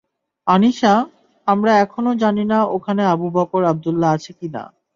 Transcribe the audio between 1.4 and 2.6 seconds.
আমরা এখনও জানি না